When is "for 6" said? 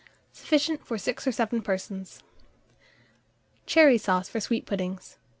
0.83-1.27